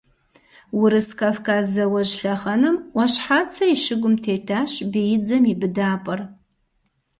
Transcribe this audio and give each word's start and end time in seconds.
Урыс-Кавказ 0.79 1.65
зауэжь 1.75 2.13
лъэхъэнэм 2.21 2.75
Ӏуащхьацэ 2.93 3.63
и 3.73 3.77
щыгум 3.83 4.15
тетащ 4.23 4.71
биидзэм 4.91 5.43
и 5.51 5.55
быдапӀэр. 5.59 6.19